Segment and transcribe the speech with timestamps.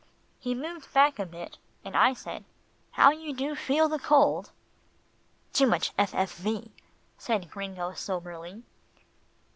[0.39, 2.43] He moved back a bit, and I said,
[2.93, 4.49] "How you do feel the cold."
[5.53, 6.15] "Too much F.
[6.15, 6.33] F.
[6.37, 6.71] V.,"
[7.19, 8.63] said Gringo soberly.